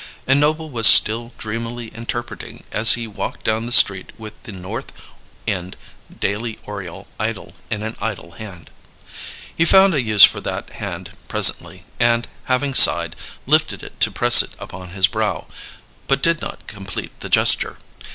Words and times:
And 0.25 0.39
Noble 0.39 0.67
was 0.71 0.87
still 0.87 1.31
dreamily 1.37 1.89
interpreting 1.93 2.63
as 2.71 2.93
he 2.93 3.05
walked 3.05 3.43
down 3.43 3.67
the 3.67 3.71
street 3.71 4.09
with 4.17 4.33
The 4.41 4.51
North 4.51 4.91
End 5.45 5.75
Daily 6.19 6.57
Oriole 6.63 7.05
idle 7.19 7.53
in 7.69 7.83
an 7.83 7.95
idle 8.01 8.31
hand. 8.31 8.71
He 9.55 9.63
found 9.63 9.93
a 9.93 10.01
use 10.01 10.23
for 10.23 10.41
that 10.41 10.71
hand 10.71 11.11
presently, 11.27 11.85
and, 11.99 12.27
having 12.45 12.73
sighed, 12.73 13.15
lifted 13.45 13.83
it 13.83 13.99
to 13.99 14.09
press 14.09 14.41
it 14.41 14.53
upon 14.57 14.89
his 14.89 15.05
brow, 15.07 15.45
but 16.07 16.23
did 16.23 16.41
not 16.41 16.65
complete 16.65 17.19
the 17.19 17.29
gesture. 17.29 17.77